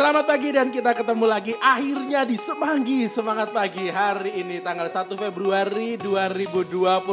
Selamat 0.00 0.32
pagi 0.32 0.48
dan 0.48 0.72
kita 0.72 0.96
ketemu 0.96 1.28
lagi 1.28 1.52
akhirnya 1.60 2.24
di 2.24 2.32
Semanggi. 2.32 3.04
Semangat 3.04 3.52
Pagi 3.52 3.84
hari 3.92 4.32
ini 4.40 4.56
tanggal 4.64 4.88
1 4.88 5.12
Februari 5.12 6.00
2021 6.00 7.04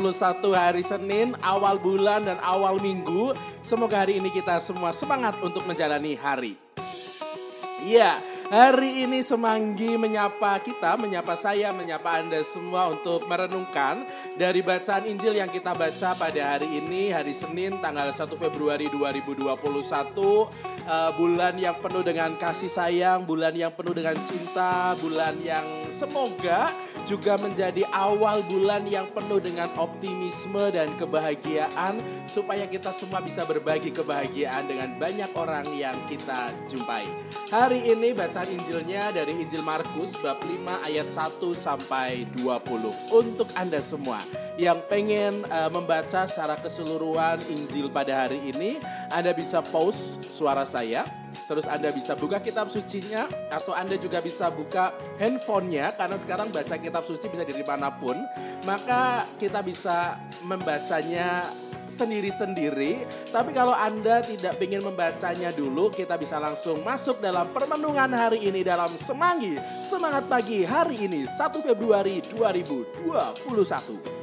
hari 0.55 0.79
Senin 0.87 1.35
awal 1.43 1.83
bulan 1.83 2.23
dan 2.23 2.39
awal 2.39 2.79
minggu. 2.79 3.35
Semoga 3.59 4.07
hari 4.07 4.23
ini 4.23 4.31
kita 4.31 4.63
semua 4.63 4.95
semangat 4.95 5.35
untuk 5.43 5.67
menjalani 5.67 6.15
hari. 6.15 6.55
Iya, 7.83 8.23
hari 8.47 9.03
ini 9.03 9.19
Semanggi 9.19 9.99
menyapa 9.99 10.59
kita, 10.63 10.95
menyapa 10.95 11.35
saya, 11.35 11.75
menyapa 11.75 12.23
Anda 12.23 12.39
semua 12.43 12.87
untuk 12.91 13.27
merenungkan 13.27 14.07
dari 14.39 14.63
bacaan 14.63 15.03
Injil 15.03 15.35
yang 15.35 15.51
kita 15.51 15.75
baca 15.75 16.15
pada 16.15 16.55
hari 16.55 16.79
ini, 16.79 17.11
hari 17.11 17.35
Senin 17.35 17.79
tanggal 17.83 18.07
1 18.07 18.23
Februari 18.39 18.87
2021. 18.87 19.67
Uh, 20.87 21.11
bulan 21.19 21.59
yang 21.59 21.75
penuh 21.83 21.99
dengan 21.99 22.31
kasih 22.39 22.71
sayang, 22.71 23.27
bulan 23.27 23.51
yang 23.51 23.75
penuh 23.75 23.91
dengan 23.91 24.15
cinta, 24.23 24.95
bulan 25.03 25.35
yang 25.43 25.91
semoga 25.91 26.71
juga 27.03 27.35
menjadi 27.35 27.83
awal 27.91 28.39
bulan 28.47 28.87
yang 28.87 29.07
penuh 29.11 29.43
dengan 29.43 29.67
optimisme 29.75 30.71
dan 30.71 30.87
kebahagiaan 30.95 31.99
supaya 32.23 32.63
kita 32.67 32.95
semua 32.95 33.19
bisa 33.19 33.43
berbagi 33.43 33.91
kebahagiaan 33.91 34.63
dengan 34.67 34.95
banyak 34.95 35.31
orang 35.35 35.67
yang 35.75 35.95
kita 36.07 36.55
jumpai. 36.67 37.03
Hari 37.51 37.95
ini 37.95 38.11
bacaan 38.37 38.53
Injilnya 38.53 39.09
dari 39.09 39.33
Injil 39.33 39.65
Markus 39.65 40.13
bab 40.21 40.37
5 40.45 40.85
ayat 40.85 41.09
1 41.09 41.41
sampai 41.57 42.29
20. 42.37 43.09
Untuk 43.09 43.49
Anda 43.57 43.81
semua 43.81 44.21
yang 44.61 44.77
pengen 44.85 45.41
uh, 45.49 45.73
membaca 45.73 46.29
secara 46.29 46.53
keseluruhan 46.61 47.41
Injil 47.49 47.89
pada 47.89 48.29
hari 48.29 48.37
ini, 48.53 48.77
Anda 49.09 49.33
bisa 49.33 49.65
pause 49.65 50.21
suara 50.29 50.69
saya 50.69 51.09
Terus 51.47 51.63
Anda 51.63 51.95
bisa 51.95 52.11
buka 52.13 52.43
kitab 52.43 52.67
sucinya 52.67 53.23
atau 53.47 53.71
Anda 53.71 53.95
juga 53.95 54.19
bisa 54.19 54.51
buka 54.51 54.91
handphonenya 55.15 55.95
karena 55.95 56.19
sekarang 56.19 56.51
baca 56.51 56.75
kitab 56.75 57.07
suci 57.07 57.31
bisa 57.31 57.47
dari 57.47 57.63
mana 57.63 57.87
pun. 57.95 58.19
Maka 58.67 59.23
kita 59.39 59.63
bisa 59.63 60.19
membacanya 60.43 61.47
sendiri-sendiri. 61.87 63.07
Tapi 63.31 63.51
kalau 63.55 63.73
Anda 63.73 64.21
tidak 64.21 64.59
ingin 64.61 64.83
membacanya 64.85 65.49
dulu, 65.55 65.89
kita 65.89 66.19
bisa 66.19 66.37
langsung 66.37 66.83
masuk 66.83 67.23
dalam 67.23 67.49
permenungan 67.55 68.11
hari 68.13 68.45
ini 68.45 68.61
dalam 68.61 68.93
Semanggi. 68.93 69.57
Semangat 69.81 70.27
pagi 70.29 70.67
hari 70.67 71.07
ini 71.07 71.23
1 71.25 71.63
Februari 71.63 72.21
2021. 72.29 74.16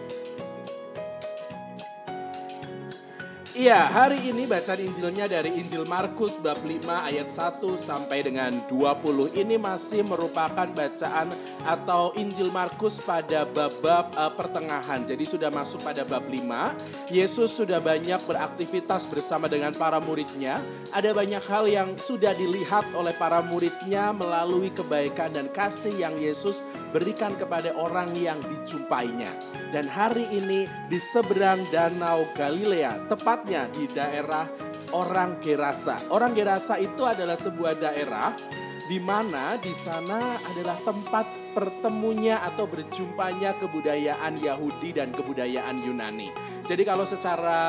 Iya, 3.55 3.87
hari 3.87 4.19
ini 4.35 4.51
bacaan 4.51 4.83
Injilnya 4.83 5.31
dari 5.31 5.55
Injil 5.55 5.87
Markus 5.87 6.35
bab 6.43 6.59
5 6.59 6.91
ayat 6.91 7.31
1 7.31 7.63
sampai 7.79 8.27
dengan 8.27 8.51
20. 8.67 9.31
Ini 9.31 9.63
masih 9.63 10.03
merupakan 10.03 10.67
bacaan 10.67 11.31
atau 11.63 12.11
Injil 12.19 12.51
Markus 12.51 12.99
pada 12.99 13.47
bab-bab 13.47 14.11
uh, 14.19 14.35
pertengahan. 14.35 15.07
Jadi 15.07 15.23
sudah 15.23 15.55
masuk 15.55 15.87
pada 15.87 16.03
bab 16.03 16.27
5. 16.27 17.15
Yesus 17.15 17.55
sudah 17.55 17.79
banyak 17.79 18.27
beraktivitas 18.27 19.07
bersama 19.07 19.47
dengan 19.47 19.71
para 19.71 20.03
muridnya. 20.03 20.59
Ada 20.91 21.15
banyak 21.15 21.47
hal 21.47 21.71
yang 21.71 21.95
sudah 21.95 22.35
dilihat 22.35 22.91
oleh 22.99 23.15
para 23.15 23.39
muridnya 23.39 24.11
melalui 24.11 24.75
kebaikan 24.75 25.31
dan 25.31 25.47
kasih 25.55 25.95
yang 25.95 26.19
Yesus 26.19 26.59
berikan 26.91 27.39
kepada 27.39 27.71
orang 27.79 28.11
yang 28.19 28.43
dijumpainya. 28.51 29.31
Dan 29.71 29.87
hari 29.87 30.27
ini 30.35 30.67
di 30.91 30.99
seberang 30.99 31.63
danau 31.71 32.27
Galilea, 32.35 33.07
tepat 33.07 33.44
tepatnya 33.45 33.69
di 33.77 33.85
daerah 33.93 34.49
orang 34.97 35.37
Gerasa. 35.37 36.01
Orang 36.09 36.33
Gerasa 36.33 36.81
itu 36.81 37.05
adalah 37.05 37.37
sebuah 37.37 37.77
daerah 37.77 38.33
di 38.89 38.97
mana 38.97 39.61
di 39.61 39.69
sana 39.69 40.41
adalah 40.49 40.81
tempat 40.81 41.53
pertemunya 41.53 42.41
atau 42.41 42.65
berjumpanya 42.65 43.53
kebudayaan 43.61 44.41
Yahudi 44.41 44.97
dan 44.97 45.13
kebudayaan 45.13 45.77
Yunani. 45.77 46.33
Jadi 46.65 46.81
kalau 46.81 47.05
secara 47.05 47.61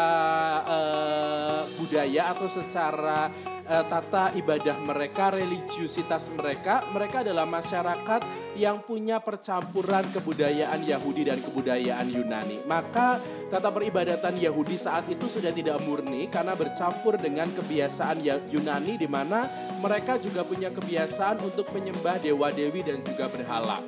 uh, 0.63 1.61
budaya 1.75 2.31
atau 2.31 2.47
secara 2.47 3.27
uh, 3.67 3.83
tata 3.91 4.31
ibadah 4.39 4.79
mereka, 4.79 5.35
religiusitas 5.35 6.31
mereka, 6.31 6.79
mereka 6.95 7.19
adalah 7.27 7.43
masyarakat 7.43 8.23
yang 8.55 8.79
punya 8.87 9.19
percampuran 9.19 10.07
kebudayaan 10.15 10.79
Yahudi 10.87 11.27
dan 11.27 11.43
kebudayaan 11.43 12.07
Yunani. 12.07 12.63
Maka 12.63 13.19
tata 13.51 13.67
peribadatan 13.67 14.39
Yahudi 14.39 14.79
saat 14.79 15.11
itu 15.11 15.27
sudah 15.27 15.51
tidak 15.51 15.83
murni 15.83 16.31
karena 16.31 16.55
bercampur 16.55 17.19
dengan 17.19 17.51
kebiasaan 17.51 18.23
ya-, 18.23 18.39
Yunani 18.47 18.95
di 18.95 19.11
mana 19.11 19.51
mereka 19.83 20.15
juga 20.23 20.47
punya 20.47 20.71
kebiasaan 20.71 21.43
untuk 21.43 21.67
menyembah 21.75 22.23
dewa-dewi 22.23 22.79
dan 22.79 23.03
juga 23.03 23.27
berhala. 23.27 23.83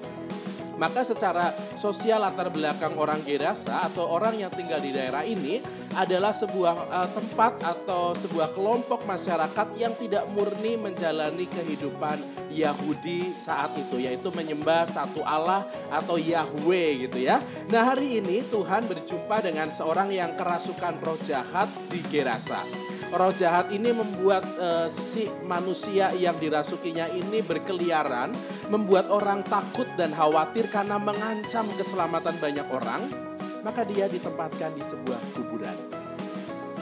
Maka 0.78 1.02
secara 1.02 1.54
sosial 1.74 2.22
latar 2.22 2.54
belakang 2.54 2.94
orang 3.02 3.26
Gerasa 3.26 3.86
atau 3.90 4.06
orang 4.14 4.38
yang 4.38 4.54
tinggal 4.54 4.78
di 4.78 4.94
daerah 4.94 5.26
ini 5.26 5.58
adalah 5.98 6.30
sebuah 6.30 6.94
uh, 6.94 7.10
tempat 7.10 7.58
atau 7.66 8.14
sebuah 8.14 8.54
kelompok 8.54 9.02
masyarakat 9.10 9.68
yang 9.82 9.98
tidak 9.98 10.30
murni 10.30 10.78
menjalani 10.78 11.50
kehidupan 11.50 12.22
Yahudi 12.54 13.34
saat 13.34 13.74
itu 13.74 14.06
yaitu 14.06 14.30
menyembah 14.30 14.86
satu 14.86 15.26
Allah 15.26 15.66
atau 15.90 16.22
Yahweh 16.22 17.10
gitu 17.10 17.18
ya. 17.18 17.42
Nah, 17.74 17.98
hari 17.98 18.22
ini 18.22 18.46
Tuhan 18.46 18.86
berjumpa 18.86 19.42
dengan 19.42 19.74
seorang 19.74 20.14
yang 20.14 20.38
kerasukan 20.38 21.02
roh 21.02 21.18
jahat 21.26 21.66
di 21.90 21.98
Gerasa 22.06 22.62
roh 23.08 23.32
jahat 23.32 23.72
ini 23.72 23.96
membuat 23.96 24.44
uh, 24.60 24.88
si 24.92 25.32
manusia 25.48 26.12
yang 26.12 26.36
dirasukinya 26.36 27.08
ini 27.16 27.40
berkeliaran, 27.40 28.36
membuat 28.68 29.08
orang 29.08 29.48
takut 29.48 29.88
dan 29.96 30.12
khawatir 30.12 30.68
karena 30.68 31.00
mengancam 31.00 31.72
keselamatan 31.80 32.36
banyak 32.44 32.68
orang, 32.68 33.27
maka 33.62 33.86
dia 33.86 34.10
ditempatkan 34.10 34.74
di 34.76 34.84
sebuah 34.84 35.22
kuburan. 35.38 35.78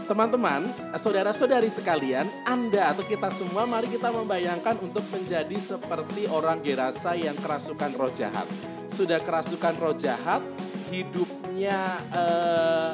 Teman-teman, 0.05 0.69
saudara-saudari 0.93 1.65
sekalian, 1.65 2.29
Anda 2.45 2.93
atau 2.93 3.01
kita 3.01 3.33
semua 3.33 3.65
mari 3.65 3.89
kita 3.89 4.13
membayangkan 4.13 4.77
untuk 4.77 5.01
menjadi 5.09 5.57
seperti 5.57 6.29
orang 6.29 6.61
Gerasa 6.61 7.17
yang 7.17 7.33
kerasukan 7.33 7.89
roh 7.97 8.13
jahat. 8.13 8.45
Sudah 8.85 9.17
kerasukan 9.17 9.73
roh 9.81 9.97
jahat, 9.97 10.45
hidupnya 10.93 12.05
uh, 12.13 12.93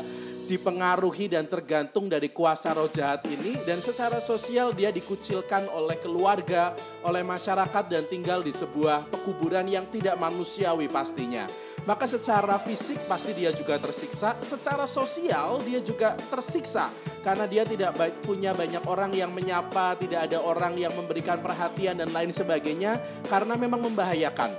dipengaruhi 0.52 1.32
dan 1.32 1.48
tergantung 1.48 2.12
dari 2.12 2.28
kuasa 2.28 2.76
roh 2.76 2.92
jahat 2.92 3.24
ini 3.32 3.56
dan 3.64 3.80
secara 3.80 4.20
sosial 4.20 4.76
dia 4.76 4.92
dikucilkan 4.92 5.68
oleh 5.72 5.96
keluarga, 5.96 6.76
oleh 7.08 7.24
masyarakat 7.24 7.88
dan 7.88 8.04
tinggal 8.12 8.44
di 8.44 8.52
sebuah 8.52 9.08
pekuburan 9.08 9.64
yang 9.68 9.88
tidak 9.88 10.20
manusiawi 10.20 10.92
pastinya. 10.92 11.48
Maka 11.82 12.06
secara 12.06 12.62
fisik 12.62 13.10
pasti 13.10 13.34
dia 13.34 13.50
juga 13.50 13.82
tersiksa, 13.82 14.38
secara 14.38 14.86
sosial 14.86 15.66
dia 15.66 15.82
juga 15.82 16.14
tersiksa 16.14 16.94
karena 17.26 17.50
dia 17.50 17.66
tidak 17.66 17.98
punya 18.22 18.54
banyak 18.54 18.86
orang 18.86 19.10
yang 19.18 19.34
menyapa, 19.34 19.98
tidak 19.98 20.30
ada 20.30 20.46
orang 20.46 20.78
yang 20.78 20.94
memberikan 20.94 21.42
perhatian 21.42 21.98
dan 21.98 22.14
lain 22.14 22.30
sebagainya 22.30 23.02
karena 23.26 23.58
memang 23.58 23.82
membahayakan. 23.82 24.54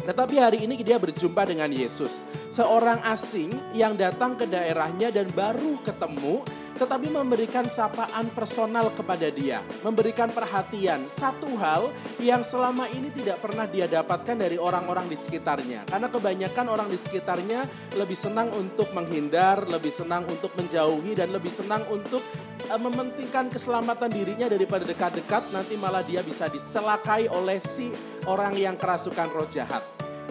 Tetapi 0.00 0.34
hari 0.42 0.58
ini 0.66 0.80
dia 0.80 0.98
berjumpa 0.98 1.44
dengan 1.46 1.70
Yesus. 1.70 2.26
Seorang 2.50 3.04
asing 3.06 3.52
yang 3.76 3.94
datang 3.94 4.34
ke 4.34 4.48
daerahnya 4.48 5.12
dan 5.14 5.30
baru 5.30 5.78
ketemu 5.86 6.42
tetapi 6.80 7.12
memberikan 7.12 7.68
sapaan 7.68 8.32
personal 8.32 8.88
kepada 8.96 9.28
dia, 9.28 9.60
memberikan 9.84 10.32
perhatian. 10.32 11.12
Satu 11.12 11.52
hal 11.60 11.92
yang 12.16 12.40
selama 12.40 12.88
ini 12.96 13.12
tidak 13.12 13.44
pernah 13.44 13.68
dia 13.68 13.84
dapatkan 13.84 14.32
dari 14.32 14.56
orang-orang 14.56 15.04
di 15.04 15.12
sekitarnya. 15.12 15.84
Karena 15.84 16.08
kebanyakan 16.08 16.66
orang 16.72 16.88
di 16.88 16.96
sekitarnya 16.96 17.68
lebih 18.00 18.16
senang 18.16 18.48
untuk 18.56 18.96
menghindar, 18.96 19.68
lebih 19.68 19.92
senang 19.92 20.24
untuk 20.24 20.56
menjauhi 20.56 21.12
dan 21.12 21.36
lebih 21.36 21.52
senang 21.52 21.84
untuk 21.92 22.24
uh, 22.72 22.80
mementingkan 22.80 23.52
keselamatan 23.52 24.08
dirinya 24.08 24.48
daripada 24.48 24.88
dekat-dekat 24.88 25.52
nanti 25.52 25.76
malah 25.76 26.00
dia 26.00 26.24
bisa 26.24 26.48
dicelakai 26.48 27.28
oleh 27.28 27.60
si 27.60 27.92
orang 28.24 28.56
yang 28.56 28.80
kerasukan 28.80 29.28
roh 29.28 29.44
jahat. 29.44 29.84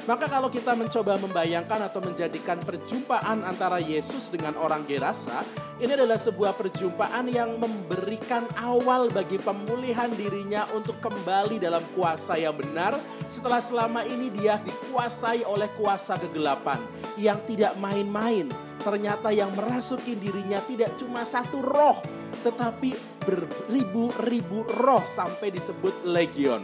Maka 0.10 0.26
kalau 0.26 0.50
kita 0.50 0.74
mencoba 0.74 1.22
membayangkan 1.22 1.86
atau 1.86 2.02
menjadikan 2.02 2.58
perjumpaan 2.66 3.46
antara 3.46 3.78
Yesus 3.78 4.34
dengan 4.34 4.58
orang 4.58 4.82
Gerasa, 4.90 5.46
ini 5.78 5.94
adalah 5.94 6.18
sebuah 6.18 6.58
perjumpaan 6.58 7.30
yang 7.30 7.62
memberikan 7.62 8.50
awal 8.58 9.14
bagi 9.14 9.38
pemulihan 9.38 10.10
dirinya 10.18 10.66
untuk 10.74 10.98
kembali 10.98 11.62
dalam 11.62 11.86
kuasa 11.94 12.42
yang 12.42 12.58
benar 12.58 12.98
setelah 13.30 13.62
selama 13.62 14.02
ini 14.10 14.34
dia 14.34 14.58
dikuasai 14.58 15.46
oleh 15.46 15.70
kuasa 15.78 16.18
kegelapan 16.18 16.82
yang 17.20 17.38
tidak 17.46 17.78
main-main. 17.78 18.50
Ternyata 18.82 19.30
yang 19.30 19.54
merasuki 19.54 20.18
dirinya 20.18 20.58
tidak 20.66 20.96
cuma 20.98 21.22
satu 21.22 21.62
roh, 21.62 22.02
tetapi 22.42 22.96
beribu-ribu 23.30 24.66
roh 24.80 25.06
sampai 25.06 25.54
disebut 25.54 26.08
legion. 26.08 26.64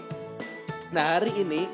Nah 0.95 1.19
hari 1.19 1.35
ini 1.43 1.67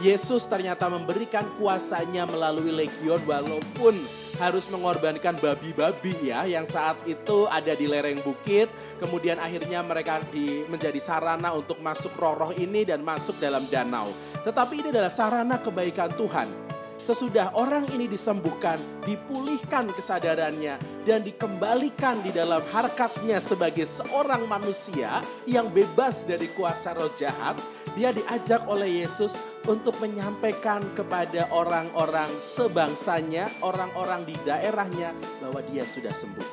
Yesus 0.00 0.48
ternyata 0.48 0.88
memberikan 0.88 1.44
kuasanya 1.60 2.24
melalui 2.24 2.72
legion 2.72 3.20
walaupun 3.28 4.00
harus 4.40 4.64
mengorbankan 4.72 5.36
babi-babi 5.36 6.16
ya 6.32 6.48
yang 6.48 6.64
saat 6.64 6.96
itu 7.04 7.44
ada 7.52 7.76
di 7.76 7.84
lereng 7.84 8.24
bukit. 8.24 8.72
Kemudian 8.96 9.36
akhirnya 9.36 9.84
mereka 9.84 10.24
di, 10.32 10.64
menjadi 10.70 10.96
sarana 10.96 11.52
untuk 11.52 11.82
masuk 11.84 12.16
roh-roh 12.16 12.56
ini 12.56 12.88
dan 12.88 13.04
masuk 13.04 13.36
dalam 13.36 13.68
danau. 13.68 14.08
Tetapi 14.46 14.80
ini 14.80 14.88
adalah 14.88 15.12
sarana 15.12 15.60
kebaikan 15.60 16.16
Tuhan 16.16 16.72
Sesudah 17.02 17.50
orang 17.58 17.82
ini 17.98 18.06
disembuhkan, 18.06 18.78
dipulihkan 19.02 19.90
kesadarannya, 19.90 20.78
dan 21.02 21.26
dikembalikan 21.26 22.22
di 22.22 22.30
dalam 22.30 22.62
harkatnya 22.70 23.42
sebagai 23.42 23.90
seorang 23.90 24.46
manusia 24.46 25.18
yang 25.42 25.66
bebas 25.66 26.22
dari 26.22 26.46
kuasa 26.54 26.94
roh 26.94 27.10
jahat, 27.10 27.58
dia 27.98 28.14
diajak 28.14 28.70
oleh 28.70 29.02
Yesus 29.02 29.34
untuk 29.70 29.94
menyampaikan 30.02 30.82
kepada 30.94 31.46
orang-orang 31.54 32.30
sebangsanya, 32.42 33.46
orang-orang 33.62 34.26
di 34.26 34.34
daerahnya, 34.42 35.14
bahwa 35.38 35.62
dia 35.70 35.86
sudah 35.86 36.10
sembuh. 36.10 36.48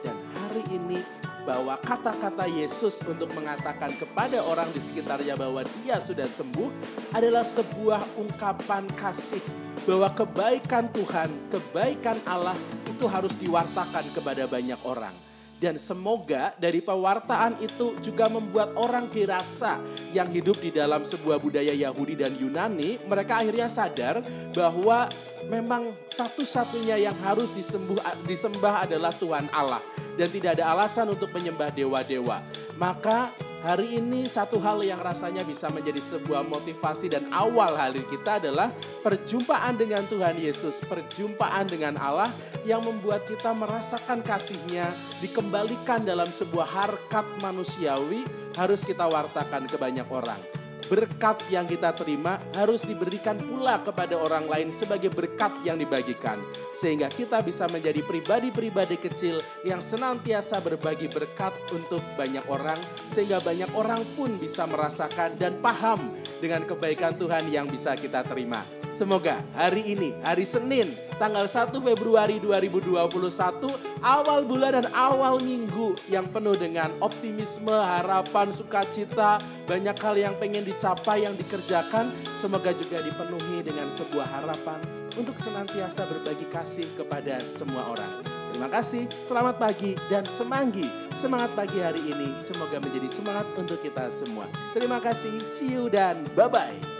Dan 0.00 0.16
hari 0.32 0.64
ini 0.72 1.00
bahwa 1.44 1.76
kata-kata 1.80 2.48
Yesus 2.48 3.00
untuk 3.04 3.32
mengatakan 3.32 3.96
kepada 3.96 4.44
orang 4.44 4.68
di 4.72 4.80
sekitarnya 4.80 5.36
bahwa 5.36 5.64
dia 5.80 5.96
sudah 5.96 6.28
sembuh 6.28 6.68
adalah 7.16 7.44
sebuah 7.44 8.20
ungkapan 8.20 8.84
kasih 8.96 9.40
bahwa 9.88 10.12
kebaikan 10.12 10.92
Tuhan, 10.92 11.30
kebaikan 11.48 12.20
Allah 12.28 12.56
itu 12.84 13.08
harus 13.08 13.32
diwartakan 13.40 14.12
kepada 14.12 14.44
banyak 14.44 14.80
orang. 14.84 15.29
Dan 15.60 15.76
semoga 15.76 16.56
dari 16.56 16.80
pewartaan 16.80 17.60
itu 17.60 17.92
juga 18.00 18.32
membuat 18.32 18.72
orang 18.80 19.12
dirasa 19.12 19.76
yang 20.16 20.32
hidup 20.32 20.56
di 20.56 20.72
dalam 20.72 21.04
sebuah 21.04 21.36
budaya 21.36 21.76
Yahudi 21.76 22.16
dan 22.16 22.32
Yunani, 22.32 22.96
mereka 23.04 23.44
akhirnya 23.44 23.68
sadar 23.68 24.24
bahwa 24.56 25.04
memang 25.52 25.92
satu-satunya 26.08 26.96
yang 26.96 27.16
harus 27.20 27.52
disembuh, 27.52 28.00
disembah 28.24 28.88
adalah 28.88 29.12
Tuhan 29.12 29.52
Allah. 29.52 29.84
Dan 30.16 30.32
tidak 30.32 30.56
ada 30.56 30.72
alasan 30.72 31.12
untuk 31.12 31.28
menyembah 31.28 31.68
dewa-dewa. 31.76 32.40
Maka 32.80 33.28
Hari 33.60 34.00
ini 34.00 34.24
satu 34.24 34.56
hal 34.56 34.80
yang 34.80 35.04
rasanya 35.04 35.44
bisa 35.44 35.68
menjadi 35.68 36.00
sebuah 36.00 36.48
motivasi 36.48 37.12
dan 37.12 37.28
awal 37.28 37.76
hari 37.76 38.00
kita 38.08 38.40
adalah 38.40 38.72
perjumpaan 39.04 39.76
dengan 39.76 40.08
Tuhan 40.08 40.40
Yesus, 40.40 40.80
perjumpaan 40.88 41.68
dengan 41.68 42.00
Allah 42.00 42.32
yang 42.64 42.80
membuat 42.80 43.28
kita 43.28 43.52
merasakan 43.52 44.24
kasihnya, 44.24 44.88
dikembalikan 45.20 46.08
dalam 46.08 46.32
sebuah 46.32 46.64
harkat 46.64 47.28
manusiawi 47.44 48.24
harus 48.56 48.80
kita 48.80 49.04
wartakan 49.04 49.68
ke 49.68 49.76
banyak 49.76 50.08
orang 50.08 50.59
berkat 50.90 51.38
yang 51.54 51.70
kita 51.70 51.94
terima 51.94 52.42
harus 52.58 52.82
diberikan 52.82 53.38
pula 53.38 53.78
kepada 53.78 54.18
orang 54.18 54.50
lain 54.50 54.74
sebagai 54.74 55.14
berkat 55.14 55.54
yang 55.62 55.78
dibagikan. 55.78 56.42
Sehingga 56.74 57.06
kita 57.06 57.46
bisa 57.46 57.70
menjadi 57.70 58.02
pribadi-pribadi 58.02 58.98
kecil 58.98 59.38
yang 59.62 59.78
senantiasa 59.78 60.58
berbagi 60.58 61.06
berkat 61.06 61.54
untuk 61.70 62.02
banyak 62.18 62.42
orang. 62.50 62.78
Sehingga 63.06 63.38
banyak 63.38 63.70
orang 63.78 64.02
pun 64.18 64.34
bisa 64.42 64.66
merasakan 64.66 65.38
dan 65.38 65.62
paham 65.62 66.10
dengan 66.42 66.66
kebaikan 66.66 67.14
Tuhan 67.14 67.46
yang 67.46 67.70
bisa 67.70 67.94
kita 67.94 68.26
terima. 68.26 68.79
Semoga 68.90 69.38
hari 69.54 69.94
ini, 69.94 70.10
hari 70.18 70.42
Senin, 70.42 70.98
tanggal 71.22 71.46
1 71.46 71.70
Februari 71.78 72.42
2021, 72.42 73.70
awal 74.02 74.42
bulan 74.42 74.82
dan 74.82 74.86
awal 74.90 75.38
minggu 75.38 75.94
yang 76.10 76.26
penuh 76.26 76.58
dengan 76.58 76.90
optimisme, 76.98 77.70
harapan, 77.70 78.50
sukacita, 78.50 79.38
banyak 79.70 79.94
hal 79.94 80.14
yang 80.18 80.34
pengen 80.42 80.66
dicapai, 80.66 81.22
yang 81.22 81.38
dikerjakan, 81.38 82.10
semoga 82.34 82.74
juga 82.74 82.98
dipenuhi 82.98 83.62
dengan 83.62 83.86
sebuah 83.94 84.26
harapan 84.26 84.82
untuk 85.14 85.38
senantiasa 85.38 86.10
berbagi 86.10 86.50
kasih 86.50 86.90
kepada 86.98 87.38
semua 87.46 87.94
orang. 87.94 88.26
Terima 88.50 88.66
kasih, 88.66 89.06
selamat 89.22 89.56
pagi 89.62 89.94
dan 90.10 90.26
semanggi. 90.26 90.84
Semangat 91.14 91.54
pagi 91.54 91.78
hari 91.78 92.02
ini 92.10 92.36
semoga 92.42 92.82
menjadi 92.82 93.06
semangat 93.06 93.46
untuk 93.54 93.78
kita 93.78 94.10
semua. 94.10 94.50
Terima 94.74 94.98
kasih, 94.98 95.40
see 95.46 95.78
you 95.78 95.86
dan 95.86 96.26
bye-bye. 96.34 96.99